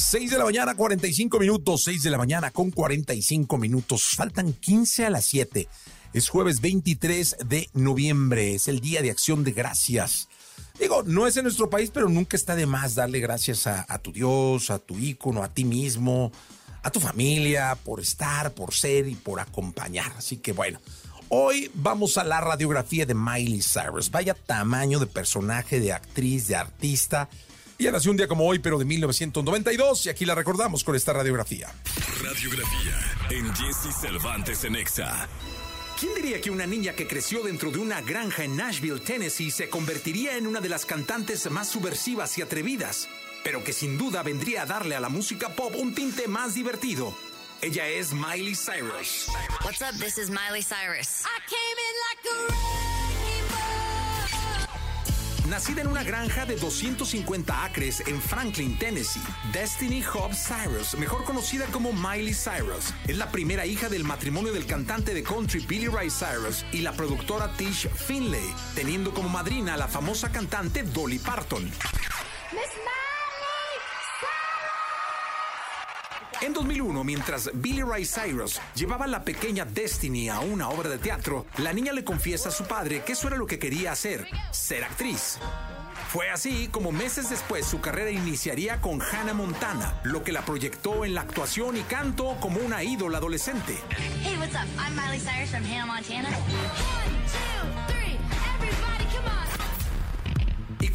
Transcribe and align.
6 0.00 0.30
de 0.30 0.38
la 0.38 0.44
mañana, 0.44 0.74
45 0.74 1.38
minutos. 1.38 1.84
6 1.84 2.02
de 2.02 2.10
la 2.10 2.16
mañana 2.16 2.50
con 2.50 2.70
45 2.70 3.58
minutos. 3.58 4.14
Faltan 4.16 4.54
15 4.54 5.06
a 5.06 5.10
las 5.10 5.26
7. 5.26 5.68
Es 6.14 6.28
jueves 6.30 6.62
23 6.62 7.36
de 7.44 7.68
noviembre. 7.74 8.54
Es 8.54 8.66
el 8.66 8.80
Día 8.80 9.02
de 9.02 9.10
Acción 9.10 9.44
de 9.44 9.52
Gracias. 9.52 10.28
Digo, 10.80 11.02
no 11.02 11.26
es 11.26 11.36
en 11.36 11.44
nuestro 11.44 11.68
país, 11.68 11.90
pero 11.92 12.08
nunca 12.08 12.36
está 12.36 12.56
de 12.56 12.64
más 12.64 12.94
darle 12.94 13.20
gracias 13.20 13.66
a, 13.66 13.84
a 13.86 13.98
tu 13.98 14.10
Dios, 14.10 14.70
a 14.70 14.78
tu 14.78 14.98
ícono, 14.98 15.44
a 15.44 15.52
ti 15.52 15.64
mismo, 15.64 16.32
a 16.82 16.90
tu 16.90 16.98
familia, 16.98 17.76
por 17.84 18.00
estar, 18.00 18.52
por 18.54 18.72
ser 18.72 19.06
y 19.06 19.14
por 19.14 19.38
acompañar. 19.38 20.12
Así 20.16 20.38
que 20.38 20.52
bueno, 20.52 20.80
hoy 21.28 21.70
vamos 21.74 22.16
a 22.16 22.24
la 22.24 22.40
radiografía 22.40 23.04
de 23.04 23.14
Miley 23.14 23.60
Cyrus. 23.60 24.10
Vaya 24.10 24.32
tamaño 24.32 24.98
de 24.98 25.06
personaje, 25.06 25.78
de 25.78 25.92
actriz, 25.92 26.48
de 26.48 26.56
artista. 26.56 27.28
Ya 27.80 27.90
nació 27.90 28.10
un 28.10 28.18
día 28.18 28.28
como 28.28 28.44
hoy, 28.46 28.58
pero 28.58 28.78
de 28.78 28.84
1992, 28.84 30.04
y 30.04 30.10
aquí 30.10 30.26
la 30.26 30.34
recordamos 30.34 30.84
con 30.84 30.94
esta 30.94 31.14
radiografía. 31.14 31.72
Radiografía 32.22 32.94
en 33.30 33.54
Jesse 33.54 33.98
Cervantes 33.98 34.64
en 34.64 34.76
Exa. 34.76 35.26
¿Quién 35.98 36.14
diría 36.14 36.42
que 36.42 36.50
una 36.50 36.66
niña 36.66 36.92
que 36.92 37.08
creció 37.08 37.42
dentro 37.42 37.70
de 37.70 37.78
una 37.78 38.02
granja 38.02 38.44
en 38.44 38.54
Nashville, 38.54 39.00
Tennessee, 39.00 39.50
se 39.50 39.70
convertiría 39.70 40.36
en 40.36 40.46
una 40.46 40.60
de 40.60 40.68
las 40.68 40.84
cantantes 40.84 41.50
más 41.50 41.70
subversivas 41.70 42.36
y 42.36 42.42
atrevidas? 42.42 43.08
Pero 43.44 43.64
que 43.64 43.72
sin 43.72 43.96
duda 43.96 44.22
vendría 44.22 44.62
a 44.62 44.66
darle 44.66 44.94
a 44.94 45.00
la 45.00 45.08
música 45.08 45.48
pop 45.48 45.74
un 45.74 45.94
tinte 45.94 46.28
más 46.28 46.54
divertido. 46.54 47.16
Ella 47.62 47.88
es 47.88 48.12
Miley 48.12 48.56
Cyrus. 48.56 49.28
What's 49.64 49.80
up? 49.80 49.98
This 49.98 50.18
is 50.18 50.28
Miley 50.28 50.62
Cyrus. 50.62 51.24
I 51.24 51.40
came 51.48 51.79
Nacida 55.50 55.80
en 55.80 55.88
una 55.88 56.04
granja 56.04 56.46
de 56.46 56.54
250 56.54 57.64
acres 57.64 58.04
en 58.06 58.22
Franklin, 58.22 58.78
Tennessee, 58.78 59.20
Destiny 59.52 60.00
Hobbs 60.00 60.46
Cyrus, 60.46 60.94
mejor 60.96 61.24
conocida 61.24 61.66
como 61.66 61.92
Miley 61.92 62.32
Cyrus, 62.32 62.94
es 63.08 63.18
la 63.18 63.32
primera 63.32 63.66
hija 63.66 63.88
del 63.88 64.04
matrimonio 64.04 64.52
del 64.52 64.64
cantante 64.64 65.12
de 65.12 65.24
country 65.24 65.58
Billy 65.66 65.88
Ray 65.88 66.08
Cyrus 66.08 66.64
y 66.70 66.82
la 66.82 66.92
productora 66.92 67.52
Tish 67.56 67.88
Finlay, 67.88 68.54
teniendo 68.76 69.12
como 69.12 69.28
madrina 69.28 69.74
a 69.74 69.76
la 69.76 69.88
famosa 69.88 70.30
cantante 70.30 70.84
Dolly 70.84 71.18
Parton. 71.18 71.68
En 76.40 76.54
2001, 76.54 77.04
mientras 77.04 77.50
Billy 77.54 77.82
Ray 77.82 78.06
Cyrus 78.06 78.60
llevaba 78.74 79.04
a 79.04 79.08
la 79.08 79.24
pequeña 79.24 79.64
Destiny 79.64 80.28
a 80.28 80.40
una 80.40 80.70
obra 80.70 80.88
de 80.88 80.98
teatro, 80.98 81.46
la 81.58 81.72
niña 81.72 81.92
le 81.92 82.04
confiesa 82.04 82.48
a 82.48 82.52
su 82.52 82.64
padre 82.64 83.02
que 83.04 83.12
eso 83.12 83.28
era 83.28 83.36
lo 83.36 83.46
que 83.46 83.58
quería 83.58 83.92
hacer, 83.92 84.26
ser 84.50 84.84
actriz. 84.84 85.38
Fue 86.08 86.30
así 86.30 86.68
como 86.68 86.92
meses 86.92 87.30
después 87.30 87.66
su 87.66 87.80
carrera 87.80 88.10
iniciaría 88.10 88.80
con 88.80 89.00
Hannah 89.02 89.34
Montana, 89.34 90.00
lo 90.02 90.24
que 90.24 90.32
la 90.32 90.44
proyectó 90.44 91.04
en 91.04 91.14
la 91.14 91.20
actuación 91.20 91.76
y 91.76 91.82
canto 91.82 92.36
como 92.40 92.58
una 92.60 92.82
ídola 92.82 93.18
adolescente. 93.18 93.78
Hey, 94.22 94.36
what's 94.38 94.54
up? 94.54 94.66
I'm 94.78 94.96
Miley 94.96 95.20
Cyrus 95.20 95.50
from 95.50 95.64
Hannah 95.64 95.86
Montana. 95.86 96.30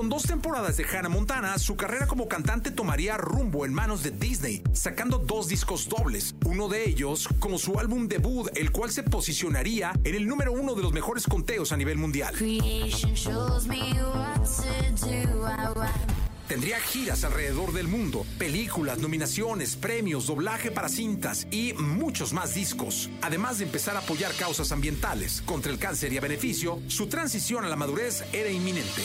Con 0.00 0.08
dos 0.08 0.22
temporadas 0.22 0.78
de 0.78 0.86
Hannah 0.86 1.10
Montana, 1.10 1.58
su 1.58 1.76
carrera 1.76 2.06
como 2.06 2.26
cantante 2.26 2.70
tomaría 2.70 3.18
rumbo 3.18 3.66
en 3.66 3.74
manos 3.74 4.02
de 4.02 4.10
Disney, 4.10 4.62
sacando 4.72 5.18
dos 5.18 5.46
discos 5.46 5.90
dobles, 5.90 6.34
uno 6.46 6.68
de 6.68 6.88
ellos 6.88 7.28
como 7.38 7.58
su 7.58 7.78
álbum 7.78 8.08
debut, 8.08 8.48
el 8.56 8.72
cual 8.72 8.90
se 8.90 9.02
posicionaría 9.02 9.92
en 10.02 10.14
el 10.14 10.26
número 10.26 10.52
uno 10.52 10.74
de 10.74 10.80
los 10.80 10.94
mejores 10.94 11.26
conteos 11.26 11.72
a 11.72 11.76
nivel 11.76 11.98
mundial. 11.98 12.34
Tendría 16.50 16.80
giras 16.80 17.22
alrededor 17.22 17.72
del 17.72 17.86
mundo, 17.86 18.26
películas, 18.36 18.98
nominaciones, 18.98 19.76
premios, 19.76 20.26
doblaje 20.26 20.72
para 20.72 20.88
cintas 20.88 21.46
y 21.52 21.74
muchos 21.74 22.32
más 22.32 22.54
discos. 22.56 23.08
Además 23.22 23.58
de 23.58 23.66
empezar 23.66 23.94
a 23.94 24.00
apoyar 24.00 24.34
causas 24.34 24.72
ambientales 24.72 25.44
contra 25.46 25.70
el 25.70 25.78
cáncer 25.78 26.12
y 26.12 26.18
a 26.18 26.20
beneficio, 26.20 26.80
su 26.88 27.06
transición 27.06 27.64
a 27.64 27.68
la 27.68 27.76
madurez 27.76 28.24
era 28.32 28.50
inminente. 28.50 29.00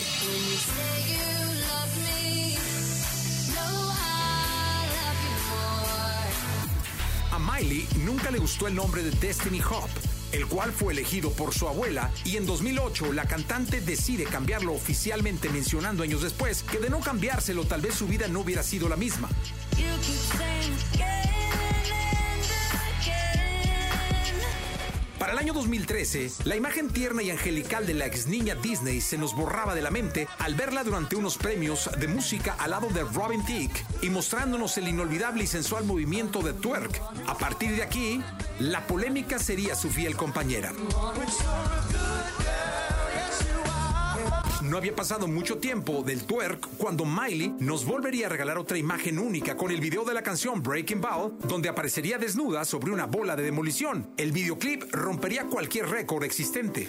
A 7.30 7.38
Miley 7.38 7.86
nunca 8.04 8.32
le 8.32 8.38
gustó 8.38 8.66
el 8.66 8.74
nombre 8.74 9.04
de 9.04 9.12
Destiny 9.12 9.60
Hop, 9.60 9.90
el 10.32 10.46
cual 10.46 10.72
fue 10.72 10.92
elegido 10.92 11.30
por 11.32 11.54
su 11.54 11.68
abuela, 11.68 12.10
y 12.24 12.36
en 12.36 12.46
2008 12.46 13.12
la 13.12 13.26
cantante 13.26 13.80
decide 13.80 14.24
cambiarlo 14.24 14.72
oficialmente 14.72 15.48
mencionando 15.48 16.02
años 16.02 16.22
después 16.22 16.62
que 16.62 16.78
de 16.78 16.90
no 16.90 17.00
cambiárselo 17.00 17.64
tal 17.64 17.80
vez 17.80 17.94
su 17.94 18.06
vida 18.06 18.28
no 18.28 18.40
hubiera 18.40 18.62
sido 18.62 18.88
la 18.88 18.96
misma. 18.96 19.28
Para 25.18 25.32
el 25.32 25.38
año 25.38 25.54
2013, 25.54 26.30
la 26.44 26.54
imagen 26.54 26.88
tierna 26.88 27.22
y 27.22 27.30
angelical 27.30 27.84
de 27.84 27.94
la 27.94 28.06
ex 28.06 28.26
niña 28.26 28.54
Disney 28.54 29.00
se 29.00 29.18
nos 29.18 29.34
borraba 29.34 29.74
de 29.74 29.82
la 29.82 29.90
mente 29.90 30.28
al 30.38 30.54
verla 30.54 30.84
durante 30.84 31.16
unos 31.16 31.36
premios 31.36 31.90
de 31.98 32.06
música 32.06 32.54
al 32.58 32.70
lado 32.70 32.88
de 32.90 33.02
Robin 33.02 33.44
Thicke 33.44 33.84
y 34.02 34.10
mostrándonos 34.10 34.78
el 34.78 34.86
inolvidable 34.86 35.42
y 35.42 35.46
sensual 35.48 35.84
movimiento 35.84 36.42
de 36.42 36.52
twerk. 36.52 37.00
A 37.26 37.36
partir 37.36 37.74
de 37.74 37.82
aquí, 37.82 38.22
la 38.60 38.86
polémica 38.86 39.38
sería 39.38 39.74
su 39.74 39.90
fiel 39.90 40.16
compañera. 40.16 40.72
No 44.62 44.78
había 44.78 44.96
pasado 44.96 45.28
mucho 45.28 45.58
tiempo 45.58 46.02
del 46.02 46.24
twerk 46.24 46.66
cuando 46.76 47.04
Miley 47.04 47.54
nos 47.60 47.84
volvería 47.84 48.26
a 48.26 48.28
regalar 48.30 48.58
otra 48.58 48.76
imagen 48.76 49.18
única 49.18 49.56
con 49.56 49.70
el 49.70 49.80
video 49.80 50.04
de 50.04 50.14
la 50.14 50.22
canción 50.22 50.62
Breaking 50.62 51.00
Ball, 51.00 51.34
donde 51.46 51.68
aparecería 51.68 52.18
desnuda 52.18 52.64
sobre 52.64 52.90
una 52.92 53.06
bola 53.06 53.36
de 53.36 53.44
demolición. 53.44 54.10
El 54.16 54.32
videoclip 54.32 54.92
rompería 54.92 55.44
cualquier 55.44 55.88
récord 55.88 56.24
existente. 56.24 56.88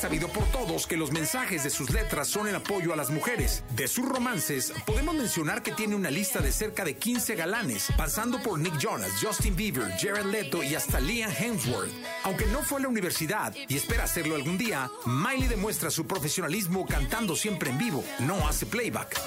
Es 0.00 0.04
sabido 0.04 0.28
por 0.28 0.46
todos 0.46 0.86
que 0.86 0.96
los 0.96 1.12
mensajes 1.12 1.62
de 1.62 1.68
sus 1.68 1.90
letras 1.90 2.26
son 2.26 2.48
en 2.48 2.54
apoyo 2.54 2.94
a 2.94 2.96
las 2.96 3.10
mujeres. 3.10 3.62
De 3.76 3.86
sus 3.86 4.08
romances, 4.08 4.72
podemos 4.86 5.14
mencionar 5.14 5.62
que 5.62 5.72
tiene 5.72 5.94
una 5.94 6.10
lista 6.10 6.40
de 6.40 6.52
cerca 6.52 6.86
de 6.86 6.96
15 6.96 7.34
galanes, 7.34 7.88
pasando 7.98 8.42
por 8.42 8.58
Nick 8.58 8.78
Jonas, 8.78 9.10
Justin 9.20 9.54
Bieber, 9.54 9.92
Jared 10.00 10.24
Leto 10.24 10.62
y 10.62 10.74
hasta 10.74 11.00
Liam 11.00 11.30
Hemsworth. 11.30 11.90
Aunque 12.22 12.46
no 12.46 12.62
fue 12.62 12.78
a 12.78 12.84
la 12.84 12.88
universidad 12.88 13.54
y 13.68 13.76
espera 13.76 14.04
hacerlo 14.04 14.36
algún 14.36 14.56
día, 14.56 14.90
Miley 15.04 15.48
demuestra 15.48 15.90
su 15.90 16.06
profesionalismo 16.06 16.86
cantando 16.86 17.36
siempre 17.36 17.68
en 17.68 17.76
vivo, 17.76 18.02
no 18.20 18.48
hace 18.48 18.64
playback. 18.64 19.20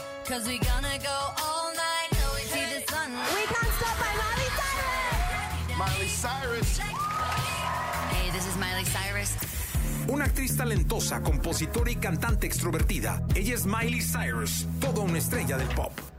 Cyrus. 6.24 6.80
Hey, 6.80 8.32
this 8.32 8.48
is 8.48 8.56
Miley 8.58 8.86
Cyrus. 8.86 9.53
Una 10.08 10.26
actriz 10.26 10.58
talentosa, 10.58 11.22
compositora 11.22 11.90
y 11.92 11.96
cantante 11.96 12.46
extrovertida. 12.46 13.26
Ella 13.36 13.56
es 13.56 13.66
Miley 13.66 14.02
Cyrus, 14.02 14.68
toda 14.80 15.02
una 15.02 15.18
estrella 15.18 15.58
del 15.58 15.68
pop. 15.70 16.13